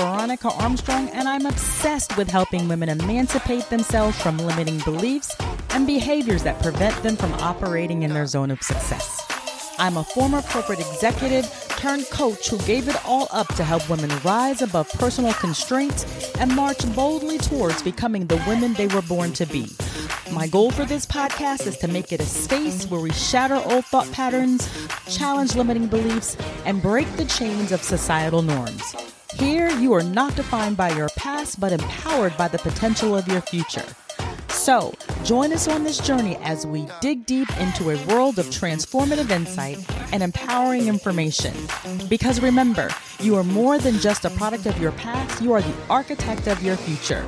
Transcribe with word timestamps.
Veronica 0.00 0.48
Armstrong, 0.52 1.10
and 1.10 1.28
I'm 1.28 1.44
obsessed 1.44 2.16
with 2.16 2.26
helping 2.26 2.66
women 2.68 2.88
emancipate 2.88 3.68
themselves 3.68 4.18
from 4.22 4.38
limiting 4.38 4.78
beliefs 4.78 5.36
and 5.70 5.86
behaviors 5.86 6.42
that 6.42 6.58
prevent 6.62 6.96
them 7.02 7.16
from 7.16 7.34
operating 7.34 8.02
in 8.02 8.14
their 8.14 8.24
zone 8.24 8.50
of 8.50 8.62
success. 8.62 9.26
I'm 9.78 9.98
a 9.98 10.04
former 10.04 10.40
corporate 10.40 10.80
executive 10.80 11.44
turned 11.76 12.08
coach 12.08 12.48
who 12.48 12.56
gave 12.60 12.88
it 12.88 12.96
all 13.04 13.28
up 13.30 13.48
to 13.56 13.62
help 13.62 13.90
women 13.90 14.10
rise 14.24 14.62
above 14.62 14.90
personal 14.92 15.34
constraints 15.34 16.34
and 16.36 16.56
march 16.56 16.78
boldly 16.94 17.36
towards 17.36 17.82
becoming 17.82 18.26
the 18.26 18.42
women 18.48 18.72
they 18.72 18.86
were 18.86 19.02
born 19.02 19.34
to 19.34 19.44
be. 19.44 19.68
My 20.32 20.46
goal 20.46 20.70
for 20.70 20.86
this 20.86 21.04
podcast 21.04 21.66
is 21.66 21.76
to 21.76 21.88
make 21.88 22.10
it 22.10 22.20
a 22.20 22.26
space 22.26 22.86
where 22.86 23.02
we 23.02 23.12
shatter 23.12 23.60
old 23.66 23.84
thought 23.84 24.10
patterns, 24.12 24.66
challenge 25.14 25.56
limiting 25.56 25.88
beliefs, 25.88 26.38
and 26.64 26.80
break 26.80 27.06
the 27.16 27.26
chains 27.26 27.70
of 27.70 27.82
societal 27.82 28.40
norms. 28.40 29.09
Here, 29.36 29.70
you 29.70 29.92
are 29.94 30.02
not 30.02 30.34
defined 30.34 30.76
by 30.76 30.90
your 30.90 31.08
past, 31.16 31.60
but 31.60 31.72
empowered 31.72 32.36
by 32.36 32.48
the 32.48 32.58
potential 32.58 33.16
of 33.16 33.28
your 33.28 33.40
future. 33.40 33.84
So, 34.48 34.92
join 35.22 35.52
us 35.52 35.68
on 35.68 35.84
this 35.84 35.98
journey 35.98 36.36
as 36.38 36.66
we 36.66 36.88
dig 37.00 37.26
deep 37.26 37.48
into 37.58 37.90
a 37.90 38.06
world 38.06 38.40
of 38.40 38.46
transformative 38.46 39.30
insight 39.30 39.78
and 40.12 40.22
empowering 40.22 40.88
information. 40.88 41.54
Because 42.08 42.42
remember, 42.42 42.90
you 43.20 43.36
are 43.36 43.44
more 43.44 43.78
than 43.78 44.00
just 44.00 44.24
a 44.24 44.30
product 44.30 44.66
of 44.66 44.78
your 44.80 44.92
past, 44.92 45.40
you 45.40 45.52
are 45.52 45.62
the 45.62 45.74
architect 45.88 46.48
of 46.48 46.60
your 46.62 46.76
future. 46.76 47.24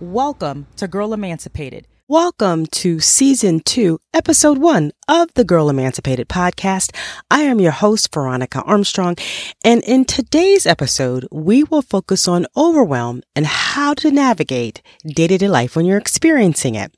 Welcome 0.00 0.66
to 0.76 0.88
Girl 0.88 1.12
Emancipated 1.12 1.86
Welcome 2.06 2.66
to 2.66 3.00
season 3.00 3.60
two, 3.60 3.98
episode 4.12 4.58
one 4.58 4.92
of 5.08 5.32
the 5.32 5.42
Girl 5.42 5.70
Emancipated 5.70 6.28
podcast. 6.28 6.94
I 7.30 7.44
am 7.44 7.60
your 7.60 7.72
host, 7.72 8.12
Veronica 8.12 8.60
Armstrong. 8.60 9.16
And 9.64 9.82
in 9.84 10.04
today's 10.04 10.66
episode, 10.66 11.26
we 11.32 11.64
will 11.64 11.80
focus 11.80 12.28
on 12.28 12.46
overwhelm 12.54 13.22
and 13.34 13.46
how 13.46 13.94
to 13.94 14.10
navigate 14.10 14.82
day 15.06 15.28
to 15.28 15.38
day 15.38 15.48
life 15.48 15.76
when 15.76 15.86
you're 15.86 15.96
experiencing 15.96 16.74
it. 16.74 16.94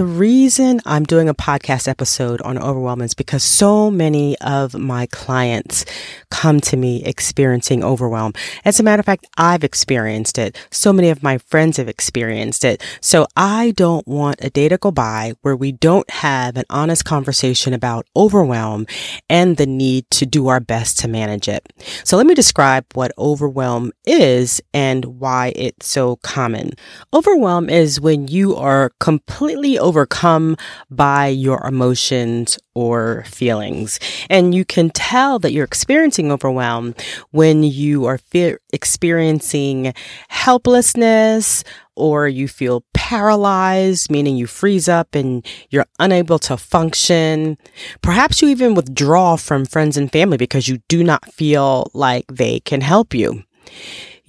The 0.00 0.06
reason 0.06 0.80
I'm 0.86 1.04
doing 1.04 1.28
a 1.28 1.34
podcast 1.34 1.86
episode 1.86 2.40
on 2.40 2.56
overwhelm 2.56 3.02
is 3.02 3.12
because 3.12 3.42
so 3.42 3.90
many 3.90 4.34
of 4.38 4.72
my 4.72 5.04
clients 5.04 5.84
come 6.30 6.58
to 6.62 6.76
me 6.78 7.04
experiencing 7.04 7.84
overwhelm. 7.84 8.32
As 8.64 8.80
a 8.80 8.82
matter 8.82 9.00
of 9.00 9.04
fact, 9.04 9.26
I've 9.36 9.62
experienced 9.62 10.38
it. 10.38 10.56
So 10.70 10.90
many 10.90 11.10
of 11.10 11.22
my 11.22 11.36
friends 11.36 11.76
have 11.76 11.86
experienced 11.86 12.64
it. 12.64 12.82
So 13.02 13.26
I 13.36 13.72
don't 13.72 14.08
want 14.08 14.42
a 14.42 14.48
day 14.48 14.70
to 14.70 14.78
go 14.78 14.90
by 14.90 15.34
where 15.42 15.54
we 15.54 15.70
don't 15.70 16.08
have 16.08 16.56
an 16.56 16.64
honest 16.70 17.04
conversation 17.04 17.74
about 17.74 18.06
overwhelm 18.16 18.86
and 19.28 19.58
the 19.58 19.66
need 19.66 20.10
to 20.12 20.24
do 20.24 20.48
our 20.48 20.60
best 20.60 20.98
to 21.00 21.08
manage 21.08 21.46
it. 21.46 21.70
So 22.04 22.16
let 22.16 22.26
me 22.26 22.34
describe 22.34 22.86
what 22.94 23.12
overwhelm 23.18 23.92
is 24.06 24.62
and 24.72 25.04
why 25.20 25.52
it's 25.56 25.86
so 25.88 26.16
common. 26.22 26.70
Overwhelm 27.12 27.68
is 27.68 28.00
when 28.00 28.28
you 28.28 28.56
are 28.56 28.92
completely 28.98 29.78
overcome 29.90 30.56
by 30.88 31.26
your 31.26 31.66
emotions 31.66 32.56
or 32.74 33.24
feelings. 33.26 33.98
And 34.30 34.54
you 34.54 34.64
can 34.64 34.90
tell 34.90 35.40
that 35.40 35.52
you're 35.52 35.64
experiencing 35.64 36.30
overwhelm 36.30 36.94
when 37.32 37.64
you 37.64 38.04
are 38.04 38.18
fe- 38.18 38.56
experiencing 38.72 39.92
helplessness 40.28 41.64
or 41.96 42.28
you 42.28 42.46
feel 42.46 42.84
paralyzed, 42.94 44.12
meaning 44.12 44.36
you 44.36 44.46
freeze 44.46 44.88
up 44.88 45.16
and 45.16 45.44
you're 45.70 45.86
unable 45.98 46.38
to 46.38 46.56
function. 46.56 47.58
Perhaps 48.00 48.40
you 48.40 48.48
even 48.48 48.76
withdraw 48.76 49.34
from 49.34 49.66
friends 49.66 49.96
and 49.96 50.12
family 50.12 50.36
because 50.36 50.68
you 50.68 50.78
do 50.86 51.02
not 51.02 51.32
feel 51.32 51.90
like 51.94 52.26
they 52.28 52.60
can 52.60 52.80
help 52.80 53.12
you. 53.12 53.42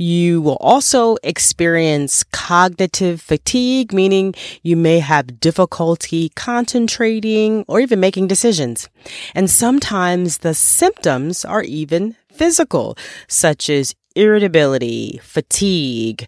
You 0.01 0.41
will 0.41 0.57
also 0.59 1.17
experience 1.21 2.23
cognitive 2.23 3.21
fatigue, 3.21 3.93
meaning 3.93 4.33
you 4.63 4.75
may 4.75 4.97
have 4.97 5.39
difficulty 5.39 6.29
concentrating 6.29 7.63
or 7.67 7.79
even 7.79 7.99
making 7.99 8.27
decisions. 8.27 8.89
And 9.35 9.47
sometimes 9.47 10.39
the 10.39 10.55
symptoms 10.55 11.45
are 11.45 11.61
even 11.61 12.15
physical, 12.33 12.97
such 13.27 13.69
as 13.69 13.93
irritability, 14.15 15.19
fatigue, 15.21 16.27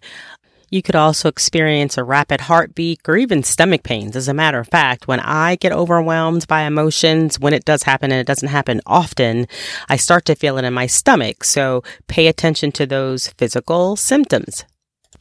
you 0.74 0.82
could 0.82 0.96
also 0.96 1.28
experience 1.28 1.96
a 1.96 2.02
rapid 2.02 2.40
heartbeat 2.42 3.00
or 3.06 3.16
even 3.16 3.44
stomach 3.44 3.84
pains. 3.84 4.16
As 4.16 4.26
a 4.26 4.34
matter 4.34 4.58
of 4.58 4.66
fact, 4.66 5.06
when 5.06 5.20
I 5.20 5.54
get 5.54 5.70
overwhelmed 5.70 6.48
by 6.48 6.62
emotions, 6.62 7.38
when 7.38 7.54
it 7.54 7.64
does 7.64 7.84
happen 7.84 8.10
and 8.10 8.20
it 8.20 8.26
doesn't 8.26 8.48
happen 8.48 8.80
often, 8.84 9.46
I 9.88 9.96
start 9.96 10.24
to 10.24 10.34
feel 10.34 10.58
it 10.58 10.64
in 10.64 10.74
my 10.74 10.86
stomach. 10.86 11.44
So 11.44 11.84
pay 12.08 12.26
attention 12.26 12.72
to 12.72 12.86
those 12.86 13.28
physical 13.28 13.94
symptoms. 13.94 14.64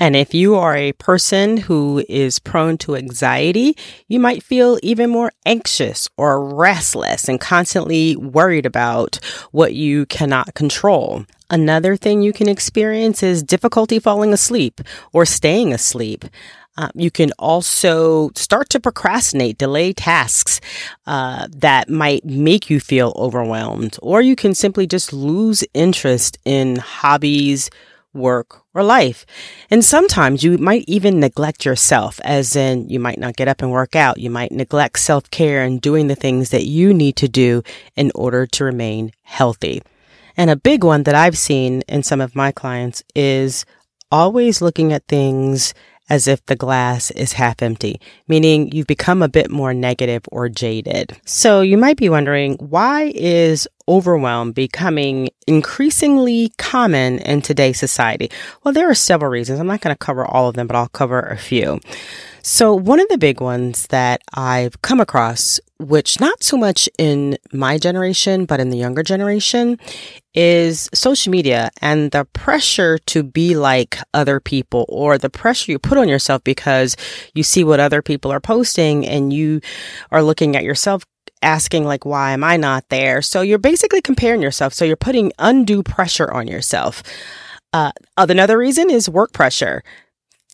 And 0.04 0.18
if 0.18 0.34
you 0.34 0.56
are 0.56 0.76
a 0.76 0.92
person 0.92 1.56
who 1.56 2.04
is 2.10 2.38
prone 2.38 2.78
to 2.80 2.98
anxiety, 2.98 3.78
you 4.10 4.20
might 4.20 4.44
feel 4.44 4.78
even 4.84 5.10
more 5.10 5.32
anxious 5.46 6.10
or 6.18 6.44
restless 6.44 7.30
and 7.30 7.40
constantly 7.40 8.18
worried 8.18 8.66
about 8.66 9.18
what 9.52 9.76
you 9.76 10.06
cannot 10.08 10.56
control. 10.56 11.26
Another 11.50 11.96
thing 11.96 12.22
you 12.22 12.34
can 12.34 12.50
experience 12.50 13.24
is 13.24 13.44
difficulty 13.44 13.98
falling 13.98 14.34
asleep 14.34 14.82
or 15.14 15.26
staying 15.26 15.72
asleep. 15.72 16.26
Uh, 16.76 16.90
you 16.96 17.10
can 17.10 17.32
also 17.40 18.30
start 18.36 18.68
to 18.72 18.82
procrastinate, 18.82 19.58
delay 19.58 19.94
tasks 19.94 20.60
uh, 21.08 21.48
that 21.50 21.90
might 21.90 22.26
make 22.26 22.70
you 22.70 22.82
feel 22.82 23.14
overwhelmed, 23.16 23.98
or 24.02 24.22
you 24.22 24.36
can 24.36 24.54
simply 24.54 24.86
just 24.86 25.14
lose 25.14 25.64
interest 25.74 26.38
in 26.44 26.76
hobbies, 26.76 27.70
work, 28.14 28.62
or 28.74 28.84
life. 28.84 29.26
And 29.70 29.84
sometimes 29.84 30.44
you 30.44 30.58
might 30.58 30.86
even 30.88 31.20
neglect 31.20 31.66
yourself, 31.66 32.20
as 32.24 32.56
in 32.56 32.90
you 32.90 33.00
might 33.00 33.20
not 33.20 33.36
get 33.36 33.48
up 33.48 33.62
and 33.62 33.72
work 33.72 33.96
out. 33.96 34.20
You 34.20 34.30
might 34.30 34.52
neglect 34.52 35.00
self 35.00 35.30
care 35.32 35.64
and 35.64 35.82
doing 35.82 36.08
the 36.08 36.16
things 36.16 36.50
that 36.50 36.66
you 36.66 36.94
need 36.94 37.16
to 37.18 37.28
do 37.28 37.64
in 37.96 38.12
order 38.16 38.46
to 38.48 38.64
remain 38.64 39.12
healthy. 39.24 39.82
And 40.36 40.50
a 40.50 40.56
big 40.56 40.84
one 40.84 41.04
that 41.04 41.16
I've 41.16 41.38
seen 41.38 41.82
in 41.88 42.04
some 42.04 42.22
of 42.22 42.36
my 42.36 42.52
clients 42.52 43.04
is 43.16 43.66
always 44.12 44.62
looking 44.62 44.94
at 44.94 45.08
things 45.08 45.74
as 46.10 46.28
if 46.28 46.46
the 46.46 46.56
glass 46.56 47.12
is 47.12 47.34
half 47.34 47.62
empty, 47.62 48.00
meaning 48.28 48.72
you've 48.72 48.88
become 48.88 49.22
a 49.22 49.30
bit 49.30 49.50
more 49.50 49.74
negative 49.74 50.24
or 50.32 50.50
jaded. 50.50 51.18
So 51.26 51.62
you 51.62 51.78
might 51.78 51.98
be 51.98 52.10
wondering, 52.10 52.56
why 52.56 53.12
is 53.16 53.68
overwhelm 53.88 54.52
becoming 54.52 55.30
increasingly 55.48 56.52
common 56.58 57.20
in 57.20 57.42
today's 57.42 57.80
society? 57.80 58.30
Well, 58.64 58.74
there 58.74 58.90
are 58.90 58.96
several 58.96 59.32
reasons. 59.32 59.60
I'm 59.60 59.68
not 59.68 59.82
going 59.82 59.96
to 59.96 59.98
cover 59.98 60.26
all 60.26 60.50
of 60.50 60.56
them, 60.56 60.68
but 60.68 60.76
I'll 60.76 60.90
cover 60.90 61.20
a 61.20 61.38
few. 61.38 61.80
So 62.46 62.76
one 62.76 63.00
of 63.00 63.08
the 63.08 63.18
big 63.18 63.40
ones 63.40 63.88
that 63.88 64.22
I've 64.34 64.82
come 64.82 65.00
across, 65.00 65.62
which 65.80 66.20
not 66.20 66.44
so 66.44 66.58
much 66.58 66.90
in 67.00 67.38
my 67.54 67.78
generation, 67.78 68.44
but 68.44 68.60
in 68.60 68.70
the 68.70 68.78
younger 68.78 69.02
generation, 69.02 69.80
is 70.34 70.90
social 70.94 71.32
media 71.32 71.70
and 71.82 72.12
the 72.12 72.26
pressure 72.34 72.98
to 72.98 73.24
be 73.24 73.56
like 73.56 73.98
other 74.14 74.42
people 74.42 74.86
or 74.90 75.18
the 75.18 75.30
pressure 75.30 75.72
you 75.72 75.80
put 75.80 75.98
on 75.98 76.10
yourself 76.10 76.44
because 76.44 76.98
you 77.34 77.44
see 77.44 77.64
what 77.64 77.80
other 77.80 78.02
people 78.02 78.30
are 78.30 78.42
posting 78.42 79.08
and 79.08 79.32
you 79.32 79.62
are 80.12 80.22
looking 80.22 80.58
at 80.58 80.66
yourself 80.66 81.06
asking 81.44 81.86
like 81.86 82.06
why 82.06 82.32
am 82.32 82.44
i 82.44 82.58
not 82.58 82.90
there? 82.90 83.22
So 83.22 83.42
you're 83.42 83.60
basically 83.60 84.02
comparing 84.02 84.42
yourself. 84.42 84.74
So 84.74 84.86
you're 84.86 84.96
putting 84.96 85.32
undue 85.38 85.84
pressure 85.84 86.32
on 86.32 86.48
yourself. 86.48 87.04
Uh, 87.74 87.92
another 88.18 88.58
reason 88.58 88.90
is 88.90 89.10
work 89.10 89.34
pressure 89.34 89.84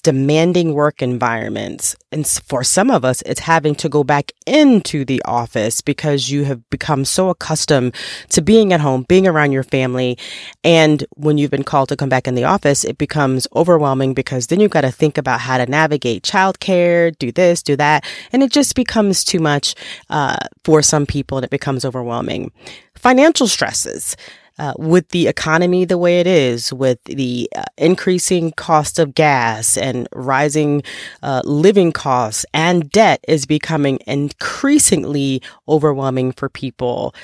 demanding 0.01 0.73
work 0.73 1.01
environments. 1.01 1.95
And 2.11 2.27
for 2.27 2.63
some 2.63 2.89
of 2.89 3.05
us, 3.05 3.21
it's 3.23 3.41
having 3.41 3.75
to 3.75 3.89
go 3.89 4.03
back 4.03 4.31
into 4.47 5.05
the 5.05 5.21
office 5.25 5.81
because 5.81 6.29
you 6.29 6.43
have 6.45 6.67
become 6.69 7.05
so 7.05 7.29
accustomed 7.29 7.95
to 8.29 8.41
being 8.41 8.73
at 8.73 8.81
home, 8.81 9.05
being 9.07 9.27
around 9.27 9.51
your 9.51 9.63
family. 9.63 10.17
And 10.63 11.05
when 11.15 11.37
you've 11.37 11.51
been 11.51 11.63
called 11.63 11.89
to 11.89 11.95
come 11.95 12.09
back 12.09 12.27
in 12.27 12.35
the 12.35 12.45
office, 12.45 12.83
it 12.83 12.97
becomes 12.97 13.47
overwhelming 13.55 14.13
because 14.13 14.47
then 14.47 14.59
you've 14.59 14.71
got 14.71 14.81
to 14.81 14.91
think 14.91 15.17
about 15.17 15.41
how 15.41 15.57
to 15.57 15.65
navigate 15.65 16.23
childcare, 16.23 17.17
do 17.19 17.31
this, 17.31 17.61
do 17.61 17.75
that. 17.75 18.05
And 18.31 18.41
it 18.41 18.51
just 18.51 18.75
becomes 18.75 19.23
too 19.23 19.39
much 19.39 19.75
uh, 20.09 20.37
for 20.63 20.81
some 20.81 21.05
people 21.05 21.37
and 21.37 21.45
it 21.45 21.51
becomes 21.51 21.85
overwhelming. 21.85 22.51
Financial 22.95 23.47
stresses. 23.47 24.15
Uh, 24.59 24.73
with 24.77 25.07
the 25.09 25.27
economy 25.27 25.85
the 25.85 25.97
way 25.97 26.19
it 26.19 26.27
is, 26.27 26.73
with 26.73 27.01
the 27.05 27.49
uh, 27.55 27.63
increasing 27.77 28.51
cost 28.51 28.99
of 28.99 29.15
gas 29.15 29.77
and 29.77 30.05
rising 30.13 30.83
uh, 31.23 31.41
living 31.45 31.93
costs 31.93 32.45
and 32.53 32.91
debt 32.91 33.23
is 33.25 33.45
becoming 33.45 33.97
increasingly 34.05 35.41
overwhelming 35.69 36.33
for 36.33 36.49
people. 36.49 37.15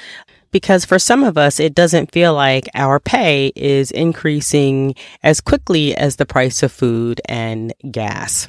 Because 0.52 0.86
for 0.86 0.98
some 0.98 1.26
of 1.26 1.38
us, 1.38 1.60
it 1.60 1.76
doesn't 1.76 2.14
feel 2.14 2.34
like 2.34 2.70
our 2.74 3.02
pay 3.02 3.52
is 3.58 3.92
increasing 3.92 4.96
as 5.22 5.42
quickly 5.42 5.94
as 5.94 6.16
the 6.16 6.26
price 6.26 6.64
of 6.64 6.72
food 6.72 7.20
and 7.26 7.74
gas. 7.92 8.48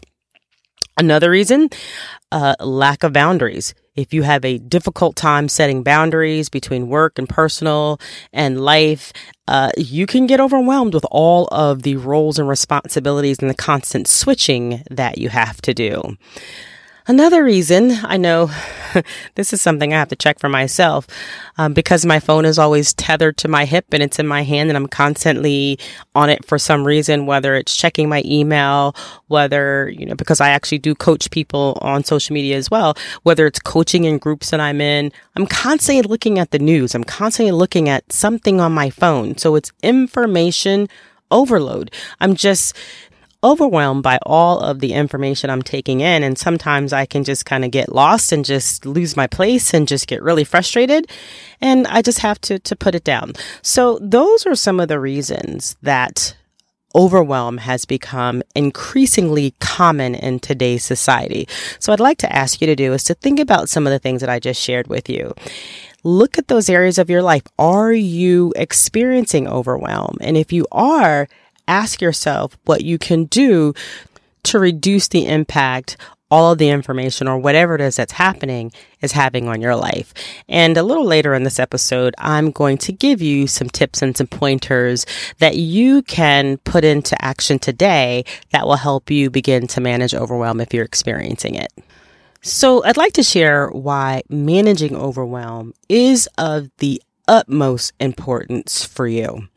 Another 0.96 1.28
reason, 1.28 1.70
uh, 2.30 2.54
lack 2.60 3.02
of 3.02 3.12
boundaries 3.12 3.74
If 3.96 4.14
you 4.14 4.22
have 4.22 4.44
a 4.44 4.58
difficult 4.58 5.16
time 5.16 5.48
setting 5.48 5.82
boundaries 5.82 6.48
between 6.48 6.88
work 6.88 7.18
and 7.18 7.28
personal 7.28 7.98
and 8.32 8.60
life, 8.60 9.12
uh, 9.48 9.70
you 9.76 10.06
can 10.06 10.26
get 10.26 10.40
overwhelmed 10.40 10.94
with 10.94 11.06
all 11.10 11.48
of 11.50 11.82
the 11.82 11.96
roles 11.96 12.38
and 12.38 12.48
responsibilities 12.48 13.38
and 13.40 13.48
the 13.50 13.54
constant 13.54 14.06
switching 14.06 14.82
that 14.90 15.18
you 15.18 15.30
have 15.30 15.60
to 15.62 15.74
do. 15.74 16.16
Another 17.08 17.44
reason 17.44 17.92
I 18.02 18.16
know 18.16 18.50
this 19.36 19.52
is 19.52 19.62
something 19.62 19.94
I 19.94 19.98
have 19.98 20.08
to 20.08 20.16
check 20.16 20.40
for 20.40 20.48
myself 20.48 21.06
um, 21.56 21.72
because 21.72 22.04
my 22.04 22.18
phone 22.18 22.44
is 22.44 22.58
always 22.58 22.92
tethered 22.94 23.36
to 23.38 23.48
my 23.48 23.64
hip 23.64 23.86
and 23.92 24.02
it's 24.02 24.18
in 24.18 24.26
my 24.26 24.42
hand 24.42 24.70
and 24.70 24.76
I'm 24.76 24.88
constantly 24.88 25.78
on 26.16 26.30
it 26.30 26.44
for 26.44 26.58
some 26.58 26.84
reason, 26.84 27.26
whether 27.26 27.54
it's 27.54 27.76
checking 27.76 28.08
my 28.08 28.22
email, 28.24 28.96
whether, 29.28 29.88
you 29.88 30.04
know, 30.04 30.16
because 30.16 30.40
I 30.40 30.48
actually 30.48 30.78
do 30.78 30.96
coach 30.96 31.30
people 31.30 31.78
on 31.80 32.02
social 32.02 32.34
media 32.34 32.56
as 32.56 32.72
well, 32.72 32.96
whether 33.22 33.46
it's 33.46 33.60
coaching 33.60 34.02
in 34.02 34.18
groups 34.18 34.50
that 34.50 34.58
I'm 34.58 34.80
in, 34.80 35.12
I'm 35.36 35.46
constantly 35.46 36.02
looking 36.02 36.40
at 36.40 36.50
the 36.50 36.58
news. 36.58 36.92
I'm 36.92 37.04
constantly 37.04 37.52
looking 37.52 37.88
at 37.88 38.12
something 38.12 38.60
on 38.60 38.72
my 38.72 38.90
phone. 38.90 39.38
So 39.38 39.54
it's 39.54 39.70
information 39.80 40.88
overload. 41.30 41.92
I'm 42.20 42.34
just, 42.34 42.76
overwhelmed 43.46 44.02
by 44.02 44.18
all 44.26 44.58
of 44.58 44.80
the 44.80 44.92
information 44.92 45.50
I'm 45.50 45.62
taking 45.62 46.00
in. 46.00 46.24
And 46.24 46.36
sometimes 46.36 46.92
I 46.92 47.06
can 47.06 47.22
just 47.22 47.46
kind 47.46 47.64
of 47.64 47.70
get 47.70 47.94
lost 47.94 48.32
and 48.32 48.44
just 48.44 48.84
lose 48.84 49.16
my 49.16 49.28
place 49.28 49.72
and 49.72 49.86
just 49.86 50.08
get 50.08 50.22
really 50.22 50.44
frustrated. 50.44 51.08
And 51.60 51.86
I 51.86 52.02
just 52.02 52.18
have 52.18 52.40
to, 52.42 52.58
to 52.58 52.74
put 52.74 52.96
it 52.96 53.04
down. 53.04 53.34
So 53.62 53.98
those 54.02 54.46
are 54.46 54.56
some 54.56 54.80
of 54.80 54.88
the 54.88 54.98
reasons 54.98 55.76
that 55.82 56.36
overwhelm 56.94 57.58
has 57.58 57.84
become 57.84 58.42
increasingly 58.54 59.54
common 59.60 60.14
in 60.14 60.40
today's 60.40 60.82
society. 60.82 61.46
So 61.78 61.92
I'd 61.92 62.00
like 62.00 62.18
to 62.18 62.32
ask 62.34 62.60
you 62.60 62.66
to 62.66 62.74
do 62.74 62.94
is 62.94 63.04
to 63.04 63.14
think 63.14 63.38
about 63.38 63.68
some 63.68 63.86
of 63.86 63.92
the 63.92 63.98
things 63.98 64.22
that 64.22 64.30
I 64.30 64.40
just 64.40 64.60
shared 64.60 64.88
with 64.88 65.08
you 65.08 65.34
look 66.06 66.38
at 66.38 66.46
those 66.46 66.70
areas 66.70 66.98
of 66.98 67.10
your 67.10 67.22
life. 67.22 67.42
Are 67.58 67.92
you 67.92 68.52
experiencing 68.54 69.48
overwhelm? 69.48 70.16
And 70.20 70.36
if 70.36 70.52
you 70.52 70.64
are, 70.70 71.28
ask 71.68 72.00
yourself 72.00 72.56
what 72.64 72.84
you 72.84 72.98
can 72.98 73.24
do 73.24 73.74
to 74.44 74.58
reduce 74.58 75.08
the 75.08 75.26
impact 75.26 75.96
all 76.30 76.52
of 76.52 76.58
the 76.58 76.68
information 76.68 77.28
or 77.28 77.38
whatever 77.38 77.74
it 77.74 77.80
is 77.80 77.96
that's 77.96 78.12
happening 78.12 78.72
is 79.00 79.12
having 79.12 79.48
on 79.48 79.60
your 79.60 79.76
life. 79.76 80.12
And 80.48 80.76
a 80.76 80.82
little 80.82 81.04
later 81.04 81.34
in 81.34 81.44
this 81.44 81.60
episode, 81.60 82.14
I'm 82.18 82.50
going 82.50 82.78
to 82.78 82.92
give 82.92 83.22
you 83.22 83.46
some 83.46 83.68
tips 83.68 84.02
and 84.02 84.16
some 84.16 84.26
pointers 84.26 85.06
that 85.38 85.56
you 85.56 86.02
can 86.02 86.58
put 86.58 86.84
into 86.84 87.22
action 87.24 87.58
today 87.58 88.24
that 88.50 88.66
will 88.66 88.76
help 88.76 89.10
you 89.10 89.30
begin 89.30 89.66
to 89.68 89.80
manage 89.80 90.14
overwhelm 90.14 90.60
if 90.60 90.74
you're 90.74 90.84
experiencing 90.84 91.54
it. 91.54 91.72
So 92.42 92.84
I'd 92.84 92.96
like 92.96 93.14
to 93.14 93.22
share 93.22 93.68
why 93.68 94.22
managing 94.28 94.96
overwhelm 94.96 95.74
is 95.88 96.28
of 96.38 96.70
the 96.78 97.02
utmost 97.28 97.92
importance 97.98 98.84
for 98.84 99.06
you. 99.06 99.48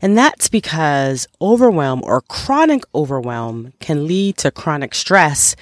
And 0.00 0.16
that's 0.16 0.48
because 0.48 1.26
overwhelm 1.40 2.02
or 2.04 2.20
chronic 2.22 2.84
overwhelm 2.94 3.72
can 3.80 4.06
lead 4.06 4.36
to 4.38 4.50
chronic 4.50 4.94
stress, 4.94 5.56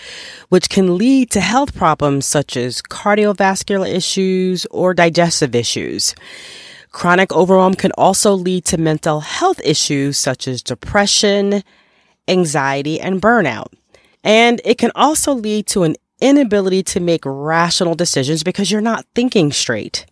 which 0.49 0.69
can 0.69 0.99
lead 0.99 1.31
to 1.31 1.41
health 1.41 1.75
problems 1.75 2.27
such 2.27 2.57
as 2.57 2.83
cardiovascular 2.83 3.89
issues 3.89 4.67
or 4.71 4.95
digestive 4.95 5.55
issues. 5.55 6.15
Chronic 6.91 7.33
overwhelm 7.33 7.75
can 7.75 7.93
also 7.99 8.33
lead 8.33 8.65
to 8.67 8.79
mental 8.79 9.21
health 9.21 9.61
issues 9.65 10.19
such 10.19 10.49
as 10.49 10.63
depression, 10.63 11.63
anxiety, 12.29 13.01
and 13.01 13.21
burnout. 13.21 13.69
And 14.25 14.61
it 14.65 14.79
can 14.79 14.93
also 14.95 15.33
lead 15.33 15.67
to 15.69 15.85
an 15.85 15.97
inability 16.21 16.83
to 16.83 17.01
make 17.01 17.23
rational 17.25 17.95
decisions 17.95 18.43
because 18.43 18.71
you're 18.71 18.81
not 18.81 19.07
thinking 19.15 19.53
straight. 19.53 20.07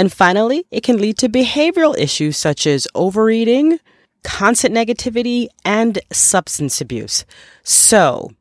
And 0.00 0.10
finally, 0.10 0.64
it 0.70 0.82
can 0.82 0.96
lead 0.96 1.18
to 1.18 1.28
behavioral 1.28 1.94
issues 1.98 2.38
such 2.38 2.66
as 2.66 2.88
overeating, 2.94 3.80
constant 4.24 4.74
negativity, 4.74 5.48
and 5.62 5.98
substance 6.10 6.80
abuse. 6.80 7.26
So 7.64 8.32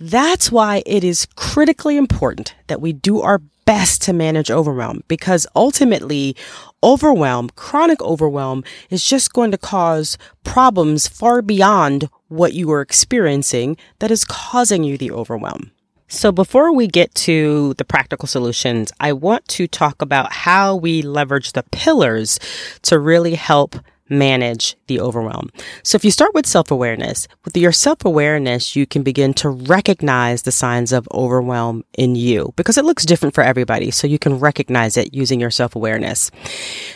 that's 0.00 0.50
why 0.50 0.82
it 0.86 1.04
is 1.04 1.28
critically 1.36 1.98
important 1.98 2.54
that 2.68 2.80
we 2.80 2.94
do 2.94 3.20
our 3.20 3.42
best 3.66 4.00
to 4.02 4.14
manage 4.14 4.50
overwhelm 4.50 5.04
because 5.06 5.46
ultimately 5.54 6.34
overwhelm, 6.82 7.50
chronic 7.56 8.00
overwhelm 8.00 8.64
is 8.88 9.04
just 9.04 9.34
going 9.34 9.50
to 9.50 9.58
cause 9.58 10.16
problems 10.44 11.08
far 11.08 11.42
beyond 11.42 12.08
what 12.28 12.54
you 12.54 12.72
are 12.72 12.80
experiencing 12.80 13.76
that 13.98 14.10
is 14.10 14.24
causing 14.24 14.82
you 14.82 14.96
the 14.96 15.10
overwhelm. 15.10 15.72
So 16.12 16.30
before 16.30 16.74
we 16.74 16.88
get 16.88 17.14
to 17.14 17.72
the 17.78 17.86
practical 17.86 18.28
solutions, 18.28 18.92
I 19.00 19.14
want 19.14 19.48
to 19.48 19.66
talk 19.66 20.02
about 20.02 20.30
how 20.30 20.76
we 20.76 21.00
leverage 21.00 21.52
the 21.52 21.62
pillars 21.72 22.38
to 22.82 22.98
really 22.98 23.34
help 23.34 23.76
manage 24.08 24.76
the 24.86 25.00
overwhelm. 25.00 25.50
So 25.82 25.96
if 25.96 26.04
you 26.04 26.10
start 26.10 26.34
with 26.34 26.46
self-awareness, 26.46 27.28
with 27.44 27.56
your 27.56 27.72
self-awareness, 27.72 28.76
you 28.76 28.86
can 28.86 29.02
begin 29.02 29.32
to 29.34 29.48
recognize 29.48 30.42
the 30.42 30.52
signs 30.52 30.92
of 30.92 31.08
overwhelm 31.12 31.84
in 31.96 32.14
you 32.14 32.52
because 32.56 32.76
it 32.76 32.84
looks 32.84 33.06
different 33.06 33.34
for 33.34 33.42
everybody. 33.42 33.90
So 33.90 34.06
you 34.06 34.18
can 34.18 34.38
recognize 34.38 34.96
it 34.96 35.14
using 35.14 35.40
your 35.40 35.50
self-awareness. 35.50 36.30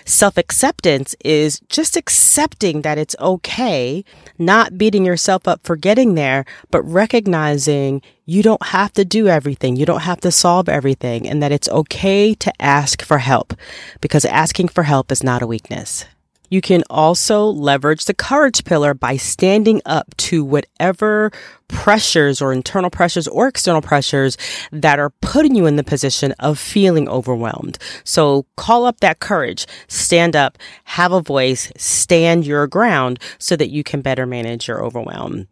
Self-acceptance 0.04 1.16
is 1.24 1.60
just 1.68 1.96
accepting 1.96 2.82
that 2.82 2.98
it's 2.98 3.16
okay, 3.20 4.04
not 4.38 4.76
beating 4.76 5.06
yourself 5.06 5.48
up 5.48 5.60
for 5.64 5.76
getting 5.76 6.14
there, 6.14 6.44
but 6.70 6.82
recognizing 6.82 8.02
you 8.26 8.42
don't 8.42 8.66
have 8.66 8.92
to 8.94 9.04
do 9.04 9.28
everything. 9.28 9.76
You 9.76 9.86
don't 9.86 10.00
have 10.00 10.20
to 10.22 10.32
solve 10.32 10.68
everything 10.68 11.28
and 11.28 11.42
that 11.42 11.52
it's 11.52 11.68
okay 11.68 12.34
to 12.34 12.52
ask 12.60 13.02
for 13.02 13.18
help 13.18 13.54
because 14.00 14.24
asking 14.24 14.68
for 14.68 14.82
help 14.82 15.12
is 15.12 15.22
not 15.22 15.42
a 15.42 15.46
weakness. 15.46 16.04
You 16.50 16.60
can 16.60 16.84
also 16.88 17.44
leverage 17.46 18.04
the 18.04 18.14
courage 18.14 18.64
pillar 18.64 18.94
by 18.94 19.16
standing 19.16 19.80
up 19.84 20.16
to 20.18 20.44
whatever 20.44 21.32
pressures 21.68 22.40
or 22.40 22.52
internal 22.52 22.90
pressures 22.90 23.26
or 23.26 23.48
external 23.48 23.82
pressures 23.82 24.36
that 24.70 24.98
are 24.98 25.10
putting 25.20 25.54
you 25.54 25.66
in 25.66 25.76
the 25.76 25.84
position 25.84 26.32
of 26.38 26.58
feeling 26.58 27.08
overwhelmed. 27.08 27.78
So 28.04 28.46
call 28.56 28.86
up 28.86 29.00
that 29.00 29.20
courage, 29.20 29.66
stand 29.88 30.36
up, 30.36 30.58
have 30.84 31.12
a 31.12 31.20
voice, 31.20 31.72
stand 31.76 32.46
your 32.46 32.66
ground 32.66 33.18
so 33.38 33.56
that 33.56 33.70
you 33.70 33.82
can 33.82 34.00
better 34.00 34.26
manage 34.26 34.68
your 34.68 34.84
overwhelm. 34.84 35.48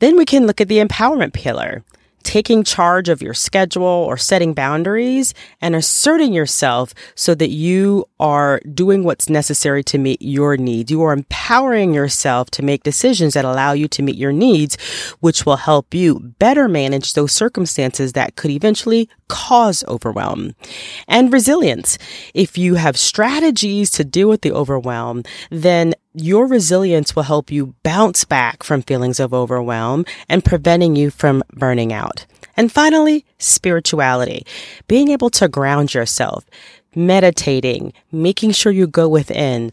Then 0.00 0.16
we 0.16 0.24
can 0.24 0.46
look 0.46 0.60
at 0.60 0.68
the 0.68 0.78
empowerment 0.78 1.32
pillar 1.32 1.84
taking 2.24 2.64
charge 2.64 3.08
of 3.08 3.22
your 3.22 3.34
schedule 3.34 3.84
or 3.84 4.16
setting 4.16 4.54
boundaries 4.54 5.34
and 5.60 5.76
asserting 5.76 6.32
yourself 6.32 6.92
so 7.14 7.34
that 7.34 7.50
you 7.50 8.04
are 8.18 8.60
doing 8.72 9.04
what's 9.04 9.28
necessary 9.28 9.84
to 9.84 9.98
meet 9.98 10.20
your 10.20 10.56
needs. 10.56 10.90
You 10.90 11.02
are 11.02 11.12
empowering 11.12 11.94
yourself 11.94 12.50
to 12.52 12.62
make 12.62 12.82
decisions 12.82 13.34
that 13.34 13.44
allow 13.44 13.72
you 13.72 13.86
to 13.88 14.02
meet 14.02 14.16
your 14.16 14.32
needs, 14.32 14.76
which 15.20 15.46
will 15.46 15.56
help 15.56 15.94
you 15.94 16.34
better 16.38 16.68
manage 16.68 17.12
those 17.12 17.32
circumstances 17.32 18.14
that 18.14 18.36
could 18.36 18.50
eventually 18.50 19.08
cause 19.28 19.84
overwhelm. 19.88 20.54
And 21.06 21.32
resilience. 21.32 21.98
If 22.34 22.58
you 22.58 22.74
have 22.74 22.96
strategies 22.96 23.90
to 23.92 24.04
deal 24.04 24.28
with 24.28 24.42
the 24.42 24.52
overwhelm, 24.52 25.22
then 25.50 25.94
your 26.14 26.46
resilience 26.46 27.16
will 27.16 27.24
help 27.24 27.50
you 27.50 27.74
bounce 27.82 28.24
back 28.24 28.62
from 28.62 28.82
feelings 28.82 29.18
of 29.18 29.34
overwhelm 29.34 30.04
and 30.28 30.44
preventing 30.44 30.94
you 30.94 31.10
from 31.10 31.42
burning 31.52 31.92
out. 31.92 32.24
And 32.56 32.70
finally, 32.70 33.24
spirituality. 33.38 34.46
Being 34.86 35.10
able 35.10 35.28
to 35.30 35.48
ground 35.48 35.92
yourself, 35.92 36.44
meditating, 36.94 37.92
making 38.12 38.52
sure 38.52 38.70
you 38.70 38.86
go 38.86 39.08
within, 39.08 39.72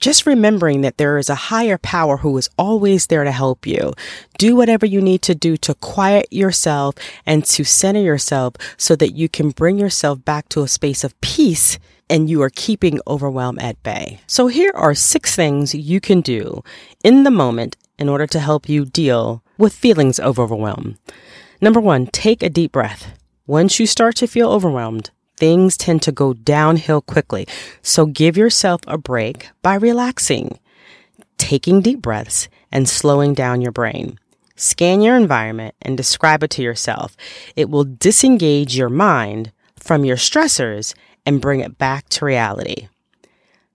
just 0.00 0.26
remembering 0.26 0.80
that 0.80 0.98
there 0.98 1.16
is 1.18 1.30
a 1.30 1.36
higher 1.36 1.78
power 1.78 2.16
who 2.16 2.36
is 2.36 2.50
always 2.58 3.06
there 3.06 3.22
to 3.22 3.30
help 3.30 3.64
you. 3.64 3.92
Do 4.36 4.56
whatever 4.56 4.84
you 4.84 5.00
need 5.00 5.22
to 5.22 5.34
do 5.36 5.56
to 5.58 5.74
quiet 5.74 6.26
yourself 6.32 6.96
and 7.24 7.44
to 7.46 7.62
center 7.62 8.00
yourself 8.00 8.54
so 8.76 8.96
that 8.96 9.12
you 9.12 9.28
can 9.28 9.50
bring 9.50 9.78
yourself 9.78 10.24
back 10.24 10.48
to 10.48 10.62
a 10.62 10.68
space 10.68 11.04
of 11.04 11.18
peace 11.20 11.78
and 12.10 12.28
you 12.30 12.42
are 12.42 12.50
keeping 12.50 13.00
overwhelm 13.06 13.58
at 13.58 13.82
bay. 13.82 14.20
So 14.26 14.46
here 14.46 14.72
are 14.74 14.94
six 14.94 15.34
things 15.34 15.74
you 15.74 16.00
can 16.00 16.20
do 16.20 16.62
in 17.04 17.24
the 17.24 17.30
moment 17.30 17.76
in 17.98 18.08
order 18.08 18.26
to 18.28 18.40
help 18.40 18.68
you 18.68 18.84
deal 18.84 19.42
with 19.56 19.74
feelings 19.74 20.18
of 20.18 20.38
overwhelm. 20.38 20.96
Number 21.60 21.80
one, 21.80 22.06
take 22.06 22.42
a 22.42 22.48
deep 22.48 22.72
breath. 22.72 23.18
Once 23.46 23.80
you 23.80 23.86
start 23.86 24.14
to 24.16 24.26
feel 24.26 24.50
overwhelmed, 24.50 25.10
things 25.36 25.76
tend 25.76 26.02
to 26.02 26.12
go 26.12 26.34
downhill 26.34 27.00
quickly. 27.00 27.46
So 27.82 28.06
give 28.06 28.36
yourself 28.36 28.80
a 28.86 28.98
break 28.98 29.48
by 29.62 29.74
relaxing, 29.74 30.58
taking 31.36 31.80
deep 31.80 32.00
breaths, 32.00 32.48
and 32.70 32.88
slowing 32.88 33.34
down 33.34 33.60
your 33.60 33.72
brain. 33.72 34.18
Scan 34.54 35.00
your 35.00 35.16
environment 35.16 35.74
and 35.82 35.96
describe 35.96 36.42
it 36.42 36.50
to 36.50 36.62
yourself. 36.62 37.16
It 37.56 37.70
will 37.70 37.84
disengage 37.84 38.76
your 38.76 38.88
mind 38.88 39.52
from 39.76 40.04
your 40.04 40.16
stressors 40.16 40.94
and 41.28 41.42
bring 41.42 41.60
it 41.60 41.76
back 41.76 42.08
to 42.08 42.24
reality. 42.24 42.88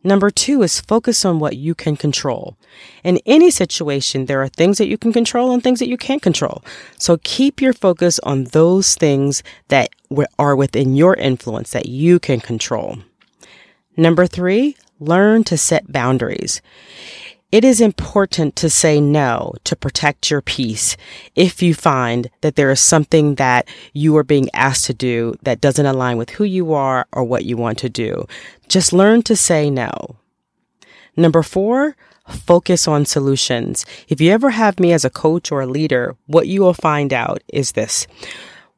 Number 0.04 0.32
two 0.32 0.64
is 0.64 0.82
focus 0.82 1.24
on 1.24 1.38
what 1.38 1.56
you 1.56 1.76
can 1.76 1.96
control. 1.96 2.58
In 3.04 3.20
any 3.28 3.52
situation, 3.52 4.26
there 4.26 4.42
are 4.42 4.48
things 4.48 4.80
that 4.80 4.88
you 4.88 4.98
can 4.98 5.14
control 5.14 5.54
and 5.54 5.62
things 5.62 5.78
that 5.78 5.88
you 5.88 5.96
can't 5.96 6.24
control. 6.24 6.64
So 6.98 7.20
keep 7.24 7.62
your 7.62 7.72
focus 7.72 8.18
on 8.24 8.46
those 8.46 8.96
things 8.96 9.44
that 9.68 9.92
are 10.40 10.56
within 10.56 10.96
your 10.96 11.14
influence 11.14 11.70
that 11.74 11.86
you 11.86 12.20
can 12.20 12.40
control. 12.40 12.98
Number 13.96 14.26
three, 14.26 14.76
learn 15.00 15.44
to 15.44 15.56
set 15.56 15.92
boundaries. 15.92 16.60
It 17.54 17.64
is 17.64 17.82
important 17.82 18.56
to 18.56 18.68
say 18.68 19.00
no 19.00 19.54
to 19.66 19.76
protect 19.76 20.32
your 20.32 20.42
peace 20.42 20.98
if 21.36 21.62
you 21.62 21.76
find 21.76 22.32
that 22.42 22.56
there 22.56 22.72
is 22.72 22.80
something 22.80 23.36
that 23.36 23.68
you 23.94 24.18
are 24.18 24.24
being 24.24 24.50
asked 24.56 24.86
to 24.86 24.94
do 24.96 25.36
that 25.44 25.62
doesn't 25.62 25.86
align 25.86 26.18
with 26.18 26.32
who 26.32 26.46
you 26.46 26.74
are 26.74 27.06
or 27.12 27.24
what 27.24 27.46
you 27.46 27.56
want 27.56 27.78
to 27.78 27.90
do. 27.90 28.26
Just 28.68 28.92
learn 28.92 29.22
to 29.22 29.36
say 29.36 29.70
no. 29.70 30.16
Number 31.16 31.44
four, 31.44 31.96
focus 32.28 32.88
on 32.88 33.06
solutions. 33.06 33.86
If 34.08 34.20
you 34.20 34.32
ever 34.32 34.50
have 34.50 34.80
me 34.80 34.92
as 34.92 35.06
a 35.06 35.12
coach 35.12 35.52
or 35.52 35.62
a 35.62 35.68
leader, 35.68 36.16
what 36.26 36.48
you 36.48 36.62
will 36.62 36.74
find 36.74 37.14
out 37.14 37.44
is 37.50 37.74
this. 37.74 38.08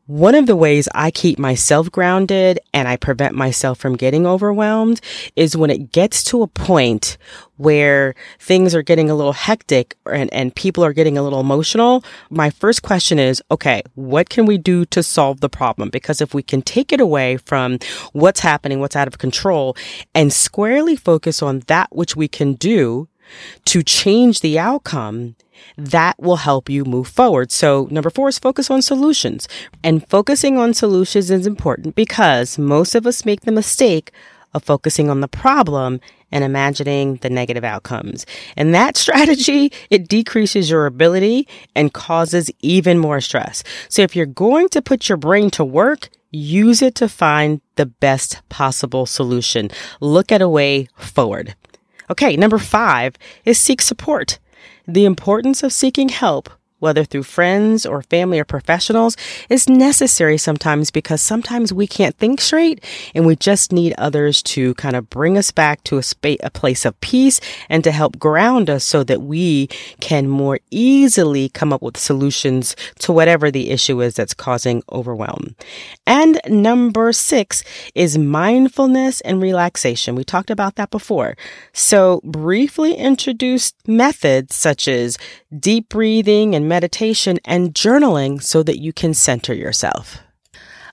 One 0.08 0.36
of 0.36 0.46
the 0.46 0.56
ways 0.56 0.88
I 0.94 1.10
keep 1.10 1.40
myself 1.40 1.92
grounded 1.92 2.60
and 2.76 2.88
I 2.88 2.96
prevent 2.96 3.34
myself 3.34 3.80
from 3.80 3.96
getting 3.96 4.28
overwhelmed 4.28 5.02
is 5.36 5.58
when 5.58 5.72
it 5.72 5.92
gets 5.92 6.24
to 6.26 6.44
a 6.44 6.48
point 6.48 7.18
where 7.58 8.14
things 8.38 8.76
are 8.76 8.84
getting 8.84 9.10
a 9.10 9.16
little 9.16 9.34
hectic 9.34 9.98
and, 10.06 10.32
and 10.32 10.54
people 10.54 10.86
are 10.86 10.94
getting 10.94 11.18
a 11.18 11.24
little 11.24 11.40
emotional. 11.40 12.04
My 12.30 12.52
first 12.52 12.84
question 12.84 13.18
is, 13.18 13.42
okay, 13.50 13.82
what 13.96 14.30
can 14.30 14.46
we 14.46 14.60
do 14.60 14.86
to 14.86 15.02
solve 15.02 15.42
the 15.42 15.50
problem? 15.50 15.90
Because 15.90 16.22
if 16.22 16.36
we 16.36 16.44
can 16.44 16.62
take 16.62 16.94
it 16.94 17.02
away 17.02 17.38
from 17.38 17.80
what's 18.14 18.42
happening, 18.42 18.80
what's 18.80 18.96
out 18.96 19.08
of 19.08 19.18
control 19.18 19.76
and 20.14 20.32
squarely 20.32 20.96
focus 20.96 21.42
on 21.42 21.64
that 21.66 21.96
which 21.96 22.16
we 22.16 22.28
can 22.28 22.54
do 22.54 23.08
to 23.66 23.84
change 23.84 24.42
the 24.42 24.60
outcome, 24.60 25.36
that 25.78 26.20
will 26.20 26.38
help 26.38 26.70
you 26.70 26.86
move 26.86 27.08
forward. 27.08 27.52
So 27.52 27.88
number 27.92 28.10
four 28.10 28.30
is 28.30 28.40
focus 28.40 28.70
on 28.70 28.82
solutions. 28.82 29.48
And 29.84 30.08
focusing 30.08 30.58
on 30.58 30.74
solutions 30.74 31.32
is 31.32 31.48
important 31.48 31.96
because 31.96 32.58
most 32.58 32.96
of 32.96 33.08
us 33.08 33.26
make 33.26 33.42
the 33.42 33.52
mistake 33.52 34.12
of 34.54 34.64
focusing 34.64 35.10
on 35.10 35.20
the 35.20 35.28
problem 35.28 36.00
and 36.32 36.44
imagining 36.44 37.18
the 37.18 37.30
negative 37.30 37.64
outcomes. 37.64 38.26
And 38.56 38.74
that 38.74 38.98
strategy, 39.06 39.72
it 39.90 40.08
decreases 40.08 40.70
your 40.70 40.86
ability 40.86 41.48
and 41.76 41.94
causes 41.94 42.50
even 42.62 42.98
more 42.98 43.22
stress. 43.22 43.64
So 43.90 44.02
if 44.02 44.16
you're 44.16 44.26
going 44.26 44.70
to 44.70 44.82
put 44.82 45.10
your 45.10 45.18
brain 45.18 45.50
to 45.52 45.66
work, 45.66 46.10
use 46.32 46.82
it 46.82 46.96
to 46.96 47.08
find 47.08 47.62
the 47.76 47.86
best 47.86 48.42
possible 48.50 49.06
solution. 49.06 49.70
Look 50.02 50.32
at 50.32 50.42
a 50.42 50.50
way 50.50 50.88
forward. 50.98 51.56
Okay, 52.10 52.36
number 52.36 52.58
five 52.58 53.16
is 53.46 53.60
seek 53.60 53.82
support. 53.82 54.40
The 54.88 55.06
importance 55.06 55.64
of 55.64 55.74
seeking 55.74 56.10
help 56.10 56.50
whether 56.86 57.04
through 57.04 57.24
friends 57.24 57.86
or 57.86 58.02
family 58.04 58.40
or 58.40 58.46
professionals, 58.46 59.18
is 59.50 59.68
necessary 59.68 60.38
sometimes 60.38 60.92
because 60.92 61.22
sometimes 61.22 61.74
we 61.74 61.88
can't 61.88 62.16
think 62.18 62.40
straight 62.40 62.84
and 63.14 63.26
we 63.26 63.36
just 63.36 63.72
need 63.72 63.94
others 63.98 64.44
to 64.44 64.74
kind 64.76 64.96
of 64.96 65.10
bring 65.10 65.38
us 65.38 65.52
back 65.52 65.84
to 65.84 66.00
a, 66.00 66.38
a 66.44 66.50
place 66.52 66.86
of 66.86 67.00
peace 67.02 67.42
and 67.70 67.84
to 67.84 67.92
help 67.92 68.20
ground 68.20 68.70
us 68.70 68.84
so 68.84 69.04
that 69.04 69.22
we 69.22 69.68
can 70.00 70.30
more 70.30 70.60
easily 70.70 71.50
come 71.50 71.74
up 71.74 71.82
with 71.82 71.98
solutions 71.98 72.76
to 73.00 73.12
whatever 73.12 73.50
the 73.50 73.72
issue 73.72 74.00
is 74.02 74.14
that's 74.14 74.34
causing 74.34 74.84
overwhelm. 74.92 75.56
And 76.06 76.40
number 76.48 77.12
six 77.12 77.64
is 77.96 78.18
mindfulness 78.18 79.22
and 79.22 79.42
relaxation. 79.42 80.16
We 80.16 80.24
talked 80.24 80.52
about 80.52 80.76
that 80.76 80.92
before. 80.92 81.36
So 81.74 82.22
briefly 82.24 82.94
introduce 82.94 83.74
methods 83.88 84.54
such 84.56 84.88
as 84.88 85.18
deep 85.60 85.90
breathing 85.90 86.54
and 86.54 86.70
meditation 86.76 87.40
and 87.46 87.74
journaling 87.74 88.44
so 88.44 88.62
that 88.62 88.80
you 88.80 88.92
can 88.92 89.14
center 89.14 89.54
yourself. 89.54 90.18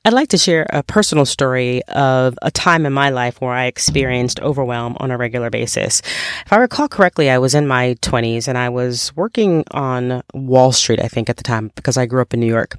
I'd 0.05 0.13
like 0.13 0.29
to 0.31 0.39
share 0.39 0.67
a 0.71 0.83
personal 0.83 1.25
story 1.25 1.83
of 1.85 2.37
a 2.43 2.51
time 2.51 2.87
in 2.87 2.93
my 2.93 3.11
life 3.11 3.41
where 3.41 3.53
I 3.53 3.67
experienced 3.67 4.41
overwhelm 4.41 4.97
on 4.99 5.11
a 5.13 5.17
regular 5.17 5.51
basis. 5.51 6.03
If 6.47 6.53
I 6.53 6.57
recall 6.57 6.89
correctly, 6.89 7.31
I 7.31 7.39
was 7.39 7.55
in 7.55 7.67
my 7.69 7.97
20s 8.03 8.49
and 8.49 8.59
I 8.59 8.69
was 8.69 9.15
working 9.17 9.65
on 9.71 10.23
Wall 10.35 10.73
Street, 10.73 11.01
I 11.01 11.09
think 11.09 11.29
at 11.31 11.37
the 11.37 11.45
time, 11.45 11.71
because 11.75 11.97
I 11.97 12.07
grew 12.07 12.21
up 12.21 12.35
in 12.35 12.41
New 12.41 12.53
York. 12.59 12.77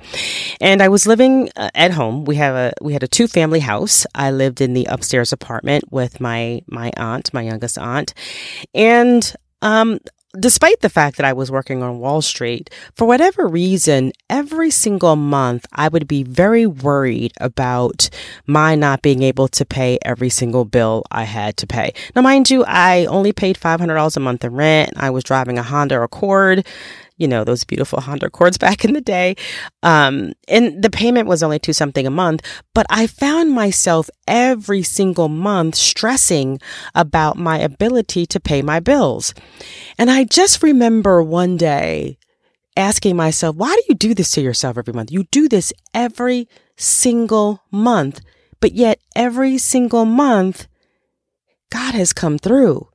And 0.61 0.81
I 0.81 0.89
was 0.89 1.05
living 1.05 1.49
uh, 1.55 1.69
at 1.75 1.91
home. 1.91 2.25
We 2.25 2.35
have 2.37 2.55
a 2.55 2.73
we 2.81 2.93
had 2.93 3.03
a 3.03 3.07
two 3.07 3.27
family 3.27 3.61
house. 3.61 4.05
I 4.15 4.31
lived 4.31 4.59
in 4.59 4.73
the 4.73 4.87
upstairs 4.89 5.31
apartment 5.33 5.85
with 5.91 6.19
my 6.19 6.61
my 6.67 6.91
aunt, 6.97 7.33
my 7.33 7.41
youngest 7.41 7.77
aunt. 7.77 8.13
And 8.73 9.33
um, 9.61 9.99
despite 10.39 10.81
the 10.81 10.89
fact 10.89 11.17
that 11.17 11.25
I 11.25 11.33
was 11.33 11.51
working 11.51 11.83
on 11.83 11.99
Wall 11.99 12.21
Street, 12.21 12.69
for 12.95 13.05
whatever 13.05 13.47
reason, 13.47 14.11
every 14.29 14.71
single 14.71 15.15
month 15.15 15.65
I 15.73 15.87
would 15.87 16.07
be 16.07 16.23
very 16.23 16.65
worried 16.65 17.33
about 17.39 18.09
my 18.47 18.75
not 18.75 19.01
being 19.01 19.21
able 19.21 19.47
to 19.49 19.65
pay 19.65 19.99
every 20.03 20.29
single 20.29 20.65
bill 20.65 21.03
I 21.11 21.23
had 21.23 21.57
to 21.57 21.67
pay. 21.67 21.93
Now, 22.15 22.23
mind 22.23 22.49
you, 22.49 22.63
I 22.65 23.05
only 23.05 23.31
paid 23.31 23.57
$500 23.57 24.17
a 24.17 24.19
month 24.19 24.43
in 24.43 24.53
rent. 24.53 24.93
I 24.97 25.09
was 25.11 25.23
driving 25.23 25.59
a 25.59 25.63
Honda 25.63 26.01
Accord 26.01 26.65
you 27.17 27.27
know, 27.27 27.43
those 27.43 27.63
beautiful 27.63 28.01
Honda 28.01 28.27
Accords 28.27 28.57
back 28.65 28.85
in 28.85 28.93
the 28.93 29.01
day. 29.01 29.35
Um, 29.81 30.33
and 30.47 30.81
the 30.81 30.89
payment 30.89 31.27
was 31.27 31.43
only 31.43 31.59
two 31.59 31.73
something 31.73 32.07
a 32.07 32.11
month, 32.11 32.41
but 32.73 32.85
I 32.89 33.07
found 33.07 33.51
myself 33.51 34.09
every 34.27 34.83
single 34.83 35.29
month 35.29 35.75
stressing 35.75 36.59
about 36.95 37.37
my 37.37 37.57
ability 37.59 38.25
to 38.27 38.39
pay 38.39 38.61
my 38.61 38.79
bills. 38.79 39.33
And 39.97 40.09
I 40.09 40.23
just 40.23 40.63
remember 40.63 41.21
one 41.21 41.57
day 41.57 42.17
asking 42.75 43.15
myself, 43.15 43.55
why 43.55 43.73
do 43.75 43.83
you 43.89 43.95
do 43.95 44.13
this 44.13 44.31
to 44.31 44.41
yourself 44.41 44.77
every 44.77 44.93
month? 44.93 45.11
You 45.11 45.25
do 45.31 45.47
this 45.47 45.71
every 45.93 46.47
single 46.75 47.61
month, 47.71 48.21
but 48.59 48.73
yet 48.73 48.99
every 49.15 49.57
single 49.57 50.05
month, 50.05 50.67
God 51.69 51.93
has 51.93 52.13
come 52.13 52.37
through. 52.37 52.89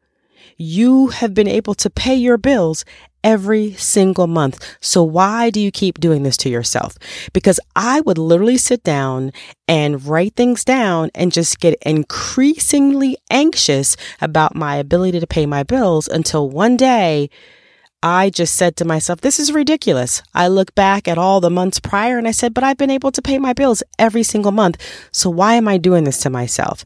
You 0.56 1.08
have 1.08 1.34
been 1.34 1.46
able 1.46 1.74
to 1.74 1.90
pay 1.90 2.16
your 2.16 2.36
bills 2.36 2.84
every 3.24 3.72
single 3.72 4.26
month. 4.26 4.76
So 4.80 5.02
why 5.02 5.50
do 5.50 5.60
you 5.60 5.70
keep 5.70 6.00
doing 6.00 6.22
this 6.22 6.36
to 6.38 6.48
yourself? 6.48 6.96
Because 7.32 7.60
I 7.74 8.00
would 8.02 8.18
literally 8.18 8.58
sit 8.58 8.82
down 8.82 9.32
and 9.66 10.04
write 10.04 10.34
things 10.36 10.64
down 10.64 11.10
and 11.14 11.32
just 11.32 11.60
get 11.60 11.76
increasingly 11.82 13.16
anxious 13.30 13.96
about 14.20 14.54
my 14.54 14.76
ability 14.76 15.20
to 15.20 15.26
pay 15.26 15.46
my 15.46 15.62
bills 15.62 16.08
until 16.08 16.48
one 16.48 16.76
day 16.76 17.28
I 18.00 18.30
just 18.30 18.54
said 18.54 18.76
to 18.76 18.84
myself, 18.84 19.20
this 19.20 19.40
is 19.40 19.52
ridiculous. 19.52 20.22
I 20.32 20.46
look 20.46 20.72
back 20.76 21.08
at 21.08 21.18
all 21.18 21.40
the 21.40 21.50
months 21.50 21.80
prior 21.80 22.16
and 22.16 22.28
I 22.28 22.30
said, 22.30 22.54
but 22.54 22.62
I've 22.62 22.76
been 22.76 22.90
able 22.90 23.10
to 23.10 23.22
pay 23.22 23.38
my 23.38 23.52
bills 23.52 23.82
every 23.98 24.22
single 24.22 24.52
month. 24.52 24.80
So 25.10 25.28
why 25.28 25.54
am 25.54 25.66
I 25.66 25.78
doing 25.78 26.04
this 26.04 26.20
to 26.20 26.30
myself? 26.30 26.84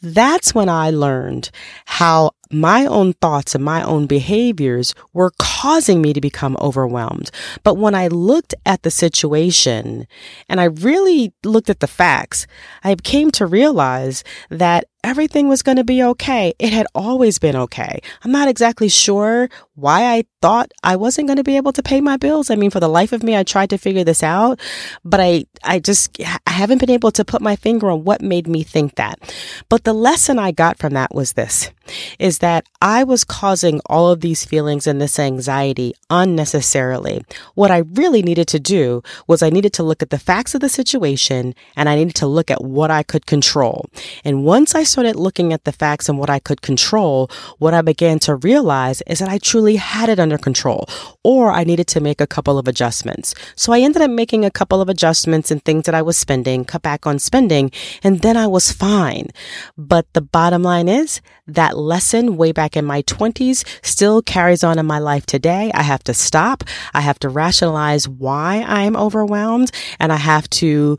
That's 0.00 0.54
when 0.54 0.70
I 0.70 0.90
learned 0.90 1.50
how 1.84 2.30
my 2.50 2.86
own 2.86 3.12
thoughts 3.14 3.54
and 3.54 3.64
my 3.64 3.82
own 3.82 4.06
behaviors 4.06 4.94
were 5.12 5.32
causing 5.38 6.02
me 6.02 6.12
to 6.12 6.20
become 6.20 6.56
overwhelmed. 6.60 7.30
But 7.62 7.76
when 7.76 7.94
I 7.94 8.08
looked 8.08 8.54
at 8.64 8.82
the 8.82 8.90
situation 8.90 10.06
and 10.48 10.60
I 10.60 10.64
really 10.64 11.32
looked 11.44 11.70
at 11.70 11.80
the 11.80 11.86
facts, 11.86 12.46
I 12.84 12.94
came 12.96 13.30
to 13.32 13.46
realize 13.46 14.24
that 14.50 14.84
everything 15.06 15.48
was 15.48 15.62
going 15.62 15.76
to 15.76 15.84
be 15.84 16.02
okay. 16.02 16.52
It 16.58 16.72
had 16.72 16.86
always 16.92 17.38
been 17.38 17.54
okay. 17.54 18.00
I'm 18.24 18.32
not 18.32 18.48
exactly 18.48 18.88
sure 18.88 19.48
why 19.74 20.12
I 20.12 20.24
thought 20.42 20.72
I 20.82 20.96
wasn't 20.96 21.28
going 21.28 21.36
to 21.36 21.44
be 21.44 21.56
able 21.56 21.72
to 21.74 21.82
pay 21.82 22.00
my 22.00 22.16
bills. 22.16 22.50
I 22.50 22.56
mean, 22.56 22.70
for 22.70 22.80
the 22.80 22.88
life 22.88 23.12
of 23.12 23.22
me, 23.22 23.36
I 23.36 23.44
tried 23.44 23.70
to 23.70 23.78
figure 23.78 24.02
this 24.02 24.24
out, 24.24 24.58
but 25.04 25.20
I, 25.20 25.44
I 25.62 25.78
just, 25.78 26.18
I 26.20 26.50
haven't 26.50 26.78
been 26.78 26.90
able 26.90 27.12
to 27.12 27.24
put 27.24 27.40
my 27.40 27.54
finger 27.54 27.88
on 27.88 28.02
what 28.04 28.20
made 28.20 28.48
me 28.48 28.64
think 28.64 28.96
that. 28.96 29.20
But 29.68 29.84
the 29.84 29.92
lesson 29.92 30.40
I 30.40 30.50
got 30.50 30.76
from 30.76 30.94
that 30.94 31.14
was 31.14 31.34
this, 31.34 31.70
is 32.18 32.38
that 32.38 32.66
I 32.80 33.04
was 33.04 33.24
causing 33.24 33.80
all 33.86 34.08
of 34.08 34.20
these 34.20 34.44
feelings 34.44 34.86
and 34.86 35.00
this 35.00 35.18
anxiety 35.18 35.94
unnecessarily. 36.10 37.24
What 37.54 37.70
I 37.70 37.78
really 37.78 38.22
needed 38.22 38.48
to 38.48 38.60
do 38.60 39.02
was 39.26 39.42
I 39.42 39.50
needed 39.50 39.72
to 39.74 39.82
look 39.82 40.02
at 40.02 40.10
the 40.10 40.18
facts 40.18 40.54
of 40.54 40.60
the 40.60 40.68
situation 40.68 41.54
and 41.74 41.88
I 41.88 41.96
needed 41.96 42.14
to 42.16 42.26
look 42.26 42.50
at 42.50 42.62
what 42.62 42.90
I 42.90 43.02
could 43.02 43.26
control. 43.26 43.86
And 44.24 44.44
once 44.44 44.74
I 44.74 44.82
started 44.82 45.16
looking 45.16 45.52
at 45.52 45.64
the 45.64 45.72
facts 45.72 46.08
and 46.08 46.18
what 46.18 46.30
I 46.30 46.38
could 46.38 46.62
control, 46.62 47.30
what 47.58 47.74
I 47.74 47.82
began 47.82 48.18
to 48.20 48.36
realize 48.36 49.02
is 49.06 49.18
that 49.18 49.28
I 49.28 49.38
truly 49.38 49.76
had 49.76 50.08
it 50.08 50.18
under 50.18 50.38
control 50.38 50.88
or 51.22 51.50
I 51.50 51.64
needed 51.64 51.86
to 51.88 52.00
make 52.00 52.20
a 52.20 52.26
couple 52.26 52.58
of 52.58 52.68
adjustments. 52.68 53.34
So 53.54 53.72
I 53.72 53.80
ended 53.80 54.02
up 54.02 54.10
making 54.10 54.44
a 54.44 54.50
couple 54.50 54.80
of 54.80 54.88
adjustments 54.88 55.50
and 55.50 55.62
things 55.64 55.84
that 55.84 55.94
I 55.94 56.02
was 56.02 56.16
spending, 56.16 56.64
cut 56.64 56.82
back 56.82 57.06
on 57.06 57.18
spending, 57.18 57.70
and 58.02 58.20
then 58.20 58.36
I 58.36 58.46
was 58.46 58.72
fine. 58.72 59.28
But 59.76 60.12
the 60.12 60.20
bottom 60.20 60.62
line 60.62 60.88
is 60.88 61.20
that 61.46 61.75
lesson 61.76 62.36
way 62.36 62.52
back 62.52 62.76
in 62.76 62.84
my 62.84 63.02
20s 63.02 63.64
still 63.82 64.22
carries 64.22 64.64
on 64.64 64.78
in 64.78 64.86
my 64.86 64.98
life 64.98 65.26
today. 65.26 65.70
I 65.74 65.82
have 65.82 66.02
to 66.04 66.14
stop. 66.14 66.64
I 66.94 67.00
have 67.00 67.18
to 67.20 67.28
rationalize 67.28 68.08
why 68.08 68.64
I'm 68.66 68.96
overwhelmed 68.96 69.70
and 70.00 70.12
I 70.12 70.16
have 70.16 70.48
to 70.50 70.96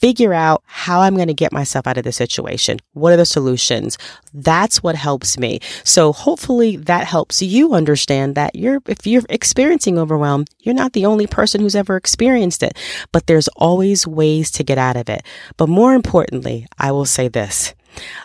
figure 0.00 0.32
out 0.32 0.62
how 0.66 1.00
I'm 1.00 1.16
going 1.16 1.28
to 1.28 1.34
get 1.34 1.52
myself 1.52 1.86
out 1.86 1.98
of 1.98 2.04
the 2.04 2.12
situation. 2.12 2.78
What 2.92 3.12
are 3.12 3.16
the 3.16 3.26
solutions? 3.26 3.98
That's 4.32 4.82
what 4.82 4.94
helps 4.94 5.38
me. 5.38 5.60
So 5.82 6.12
hopefully 6.12 6.76
that 6.76 7.06
helps 7.06 7.42
you 7.42 7.74
understand 7.74 8.34
that 8.36 8.54
you're, 8.54 8.80
if 8.86 9.06
you're 9.06 9.22
experiencing 9.28 9.98
overwhelm, 9.98 10.44
you're 10.60 10.74
not 10.74 10.92
the 10.92 11.06
only 11.06 11.26
person 11.26 11.60
who's 11.60 11.74
ever 11.74 11.96
experienced 11.96 12.62
it, 12.62 12.76
but 13.12 13.26
there's 13.26 13.48
always 13.56 14.06
ways 14.06 14.50
to 14.52 14.62
get 14.62 14.78
out 14.78 14.96
of 14.96 15.08
it. 15.08 15.22
But 15.56 15.68
more 15.68 15.94
importantly, 15.94 16.66
I 16.78 16.92
will 16.92 17.06
say 17.06 17.28
this. 17.28 17.74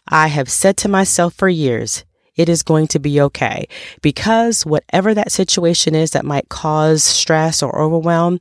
I 0.07 0.27
have 0.27 0.49
said 0.49 0.77
to 0.77 0.89
myself 0.89 1.33
for 1.33 1.49
years, 1.49 2.03
it 2.35 2.49
is 2.49 2.63
going 2.63 2.87
to 2.87 2.99
be 2.99 3.21
okay 3.21 3.67
because 4.01 4.65
whatever 4.65 5.13
that 5.13 5.31
situation 5.31 5.95
is 5.95 6.11
that 6.11 6.25
might 6.25 6.49
cause 6.49 7.03
stress 7.03 7.61
or 7.61 7.79
overwhelm, 7.79 8.39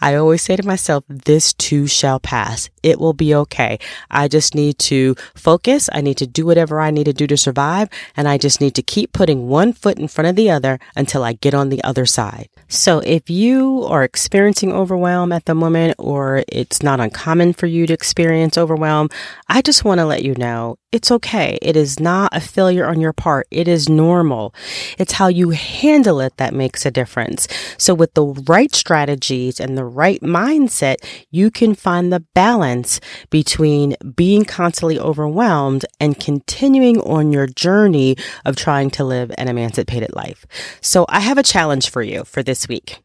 I 0.00 0.14
always 0.14 0.42
say 0.42 0.56
to 0.56 0.66
myself, 0.66 1.04
this 1.08 1.52
too 1.52 1.86
shall 1.86 2.20
pass. 2.20 2.70
It 2.82 2.98
will 2.98 3.12
be 3.12 3.34
okay. 3.34 3.78
I 4.10 4.28
just 4.28 4.54
need 4.54 4.78
to 4.80 5.14
focus. 5.34 5.88
I 5.92 6.00
need 6.00 6.18
to 6.18 6.26
do 6.26 6.46
whatever 6.46 6.80
I 6.80 6.90
need 6.90 7.04
to 7.04 7.12
do 7.12 7.26
to 7.26 7.36
survive. 7.36 7.88
And 8.16 8.28
I 8.28 8.38
just 8.38 8.60
need 8.60 8.74
to 8.76 8.82
keep 8.82 9.12
putting 9.12 9.48
one 9.48 9.72
foot 9.72 9.98
in 9.98 10.08
front 10.08 10.28
of 10.28 10.36
the 10.36 10.50
other 10.50 10.78
until 10.96 11.24
I 11.24 11.34
get 11.34 11.54
on 11.54 11.68
the 11.68 11.82
other 11.84 12.06
side. 12.06 12.48
So 12.68 12.98
if 13.00 13.30
you 13.30 13.84
are 13.84 14.04
experiencing 14.04 14.72
overwhelm 14.72 15.32
at 15.32 15.44
the 15.44 15.54
moment 15.54 15.96
or 15.98 16.44
it's 16.48 16.82
not 16.82 17.00
uncommon 17.00 17.52
for 17.52 17.66
you 17.66 17.86
to 17.86 17.92
experience 17.94 18.58
overwhelm, 18.58 19.08
I 19.48 19.62
just 19.62 19.84
want 19.84 19.98
to 19.98 20.06
let 20.06 20.22
you 20.22 20.34
know 20.34 20.78
it's 20.92 21.10
okay. 21.10 21.58
It 21.62 21.74
is 21.74 21.98
not 21.98 22.36
a 22.36 22.40
failure 22.40 22.86
on 22.86 23.00
your 23.00 23.14
part. 23.14 23.31
It 23.50 23.68
is 23.68 23.88
normal. 23.88 24.54
It's 24.98 25.12
how 25.12 25.28
you 25.28 25.50
handle 25.50 26.20
it 26.20 26.36
that 26.36 26.54
makes 26.54 26.86
a 26.86 26.90
difference. 26.90 27.48
So 27.78 27.94
with 27.94 28.14
the 28.14 28.26
right 28.46 28.74
strategies 28.74 29.60
and 29.60 29.76
the 29.76 29.84
right 29.84 30.20
mindset, 30.20 30.96
you 31.30 31.50
can 31.50 31.74
find 31.74 32.12
the 32.12 32.24
balance 32.34 33.00
between 33.30 33.96
being 34.14 34.44
constantly 34.44 34.98
overwhelmed 34.98 35.84
and 36.00 36.18
continuing 36.18 37.00
on 37.00 37.32
your 37.32 37.46
journey 37.46 38.16
of 38.44 38.56
trying 38.56 38.90
to 38.90 39.04
live 39.04 39.32
an 39.38 39.48
emancipated 39.48 40.14
life. 40.14 40.46
So 40.80 41.06
I 41.08 41.20
have 41.20 41.38
a 41.38 41.42
challenge 41.42 41.90
for 41.90 42.02
you 42.02 42.24
for 42.24 42.42
this 42.42 42.68
week. 42.68 43.02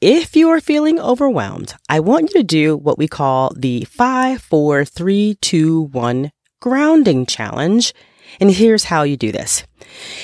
If 0.00 0.36
you 0.36 0.48
are 0.50 0.60
feeling 0.60 1.00
overwhelmed, 1.00 1.74
I 1.88 2.00
want 2.00 2.30
you 2.30 2.40
to 2.40 2.44
do 2.44 2.76
what 2.76 2.98
we 2.98 3.08
call 3.08 3.52
the 3.56 3.84
five, 3.84 4.42
four, 4.42 4.84
three, 4.84 5.36
two, 5.40 5.82
one 5.92 6.30
grounding 6.60 7.26
challenge. 7.26 7.94
And 8.40 8.50
here's 8.50 8.84
how 8.84 9.02
you 9.02 9.16
do 9.16 9.32
this. 9.32 9.64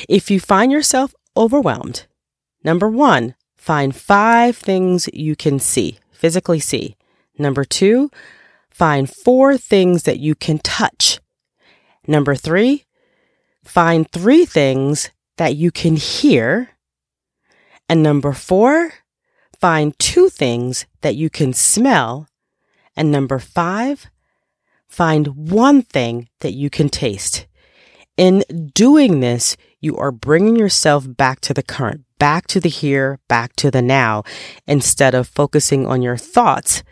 If 0.09 0.31
you 0.31 0.41
find 0.41 0.71
yourself 0.71 1.15
overwhelmed, 1.37 2.07
number 2.63 2.89
one, 2.89 3.35
find 3.57 3.95
five 3.95 4.57
things 4.57 5.09
you 5.13 5.37
can 5.37 5.59
see, 5.59 5.99
physically 6.13 6.61
see. 6.61 6.97
Number 7.39 7.65
two, 7.65 8.11
find 8.71 9.11
four 9.11 9.57
things 9.57 10.05
that 10.05 10.21
you 10.21 10.35
can 10.35 10.59
touch. 10.59 11.21
Number 12.07 12.35
three, 12.35 12.85
find 13.65 14.11
three 14.11 14.45
things 14.45 15.11
that 15.37 15.57
you 15.57 15.71
can 15.71 15.97
hear. 15.97 16.71
And 17.89 18.03
number 18.03 18.33
four, 18.33 18.93
find 19.59 19.99
two 19.99 20.29
things 20.29 20.87
that 21.01 21.17
you 21.17 21.31
can 21.31 21.53
smell. 21.53 22.29
And 22.97 23.11
number 23.11 23.39
five, 23.39 24.07
find 24.87 25.49
one 25.51 25.83
thing 25.83 26.29
that 26.41 26.53
you 26.53 26.71
can 26.71 26.89
taste. 26.89 27.47
In 28.16 28.44
doing 28.73 29.21
this, 29.21 29.56
you 29.80 29.97
are 29.97 30.12
bringing 30.12 30.56
yourself 30.56 31.04
back 31.09 31.40
to 31.40 31.54
the 31.54 31.62
current, 31.62 32.04
back 32.18 32.47
to 32.49 32.61
the 32.61 32.68
here, 32.68 33.18
back 33.28 33.56
to 33.56 33.71
the 33.71 33.83
now, 33.83 34.23
instead 34.66 35.14
of 35.14 35.26
focusing 35.26 35.87
on 35.87 36.00
your 36.00 36.16
thoughts 36.16 36.85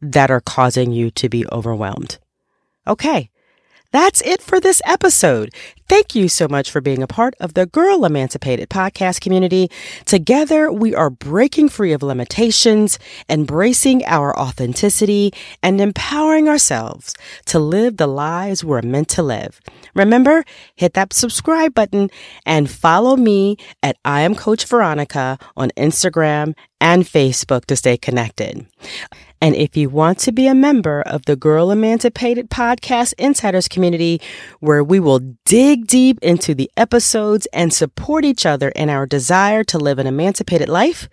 that 0.00 0.30
are 0.30 0.40
causing 0.40 0.90
you 0.90 1.10
to 1.12 1.28
be 1.28 1.46
overwhelmed. 1.52 2.18
Okay. 2.86 3.30
That's 3.92 4.20
it 4.22 4.42
for 4.42 4.60
this 4.60 4.82
episode. 4.84 5.50
Thank 5.88 6.16
you 6.16 6.28
so 6.28 6.48
much 6.48 6.70
for 6.70 6.80
being 6.80 7.02
a 7.02 7.06
part 7.06 7.34
of 7.38 7.54
the 7.54 7.66
Girl 7.66 8.04
Emancipated 8.04 8.68
podcast 8.68 9.20
community. 9.20 9.70
Together, 10.04 10.72
we 10.72 10.94
are 10.94 11.10
breaking 11.10 11.68
free 11.68 11.92
of 11.92 12.02
limitations, 12.02 12.98
embracing 13.28 14.04
our 14.04 14.36
authenticity, 14.36 15.32
and 15.62 15.80
empowering 15.80 16.48
ourselves 16.48 17.14
to 17.46 17.60
live 17.60 17.98
the 17.98 18.08
lives 18.08 18.64
we're 18.64 18.82
meant 18.82 19.08
to 19.10 19.22
live. 19.22 19.60
Remember, 19.94 20.44
hit 20.74 20.94
that 20.94 21.12
subscribe 21.12 21.72
button 21.72 22.10
and 22.44 22.68
follow 22.68 23.16
me 23.16 23.56
at 23.82 23.96
I 24.04 24.22
am 24.22 24.34
Coach 24.34 24.64
Veronica 24.64 25.38
on 25.56 25.70
Instagram 25.76 26.54
and 26.80 27.04
Facebook 27.04 27.64
to 27.66 27.76
stay 27.76 27.96
connected. 27.96 28.66
And 29.40 29.54
if 29.54 29.76
you 29.76 29.90
want 29.90 30.18
to 30.20 30.32
be 30.32 30.46
a 30.46 30.54
member 30.54 31.02
of 31.02 31.26
the 31.26 31.36
Girl 31.36 31.70
Emancipated 31.70 32.48
Podcast 32.48 33.12
Insiders 33.18 33.68
community, 33.68 34.20
where 34.60 34.82
we 34.82 34.98
will 34.98 35.20
dig 35.44 35.86
deep 35.86 36.18
into 36.22 36.54
the 36.54 36.70
episodes 36.76 37.46
and 37.52 37.72
support 37.72 38.24
each 38.24 38.46
other 38.46 38.70
in 38.70 38.88
our 38.88 39.06
desire 39.06 39.62
to 39.64 39.78
live 39.78 39.98
an 39.98 40.06
emancipated 40.06 40.68
life, 40.68 41.08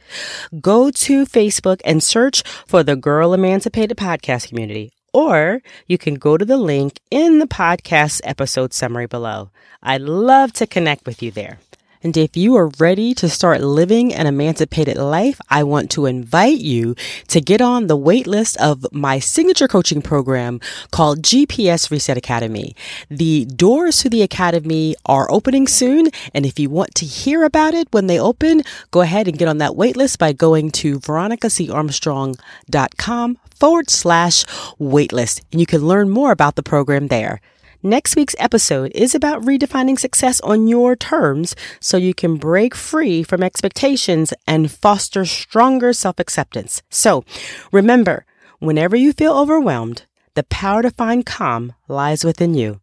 go 0.62 0.90
to 0.92 1.26
Facebook 1.26 1.82
and 1.84 2.02
search 2.02 2.44
for 2.66 2.84
the 2.84 2.96
Girl 2.96 3.34
Emancipated 3.34 3.98
Podcast 3.98 4.48
community. 4.48 4.94
Or 5.14 5.62
you 5.86 5.98
can 5.98 6.16
go 6.16 6.38
to 6.38 6.46
the 6.46 6.58
link 6.58 7.00
in 7.12 7.40
the 7.40 7.48
podcast 7.48 8.22
episode 8.24 8.74
summary 8.74 9.06
below. 9.06 9.52
I'd 9.84 10.02
love 10.02 10.54
to 10.54 10.66
connect 10.66 11.06
with 11.06 11.22
you 11.22 11.30
there. 11.30 11.60
And 12.04 12.16
if 12.18 12.36
you 12.36 12.58
are 12.58 12.70
ready 12.80 13.14
to 13.14 13.30
start 13.30 13.62
living 13.62 14.14
an 14.14 14.28
emancipated 14.28 14.98
life, 14.98 15.40
I 15.50 15.64
want 15.64 15.90
to 15.92 16.06
invite 16.06 16.60
you 16.60 16.96
to 17.30 17.40
get 17.40 17.62
on 17.62 17.88
the 17.88 17.96
wait 17.96 18.28
list 18.28 18.58
of 18.58 18.86
my 18.92 19.20
signature 19.20 19.70
coaching 19.70 20.02
program 20.02 20.60
called 20.92 21.22
GPS 21.22 21.90
Reset 21.90 22.18
Academy. 22.18 22.76
The 23.10 23.46
doors 23.46 24.00
to 24.00 24.10
the 24.10 24.22
academy 24.22 24.98
are 25.06 25.32
opening 25.32 25.66
soon. 25.66 26.10
And 26.34 26.46
if 26.46 26.60
you 26.60 26.70
want 26.70 26.94
to 26.96 27.06
hear 27.06 27.46
about 27.46 27.74
it 27.74 27.88
when 27.92 28.08
they 28.08 28.20
open, 28.20 28.64
go 28.92 29.00
ahead 29.00 29.30
and 29.30 29.38
get 29.38 29.48
on 29.48 29.60
that 29.60 29.78
wait 29.78 29.96
list 29.96 30.20
by 30.20 30.34
going 30.34 30.72
to 30.72 31.00
veronicacarmstrong.com 31.00 33.38
forward 33.56 33.90
slash 33.90 34.44
waitlist. 34.78 35.42
And 35.54 35.62
you 35.62 35.66
can 35.66 35.88
learn 35.88 36.10
more 36.10 36.32
about 36.32 36.56
the 36.56 36.64
program 36.64 37.08
there. 37.08 37.40
Next 37.86 38.16
week's 38.16 38.36
episode 38.40 38.94
is 38.96 39.14
about 39.14 39.42
redefining 39.42 40.00
success 40.00 40.40
on 40.40 40.70
your 40.70 40.96
terms 40.96 41.54
so 41.82 41.98
you 41.98 42.14
can 42.14 42.38
break 42.38 42.76
free 42.76 43.24
from 43.24 43.44
expectations 43.44 44.34
and 44.48 44.72
foster 44.72 45.26
stronger 45.26 45.92
self 45.92 46.18
acceptance. 46.18 46.82
So 46.90 47.26
remember, 47.74 48.26
whenever 48.60 48.96
you 48.96 49.12
feel 49.12 49.38
overwhelmed, 49.38 50.06
the 50.34 50.44
power 50.44 50.82
to 50.82 50.92
find 50.92 51.26
calm 51.26 51.74
lies 51.90 52.24
within 52.24 52.54
you. 52.54 52.80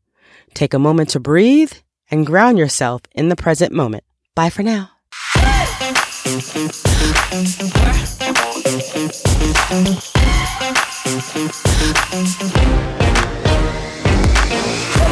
Take 0.53 0.75
a 0.75 0.79
moment 0.79 1.09
to 1.11 1.21
breathe 1.21 1.73
and 2.11 2.27
ground 2.27 2.59
yourself 2.59 3.01
in 3.15 3.31
the 3.31 3.37
present 3.37 3.73
moment. 3.73 4.05
Bye 4.35 4.51
for 4.51 4.63
now. 4.63 4.91